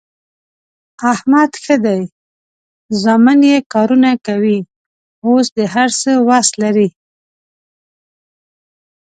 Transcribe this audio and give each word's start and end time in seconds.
احمد 1.13 1.51
ښه 1.63 1.75
دی 1.85 1.99
زامن 3.01 3.39
یې 3.49 3.57
کارونه 3.73 4.11
کوي، 4.27 4.57
اوس 5.25 5.47
د 5.57 5.59
هر 5.73 5.89
څه 6.01 6.11
وس 6.27 6.47
لري. 6.61 6.89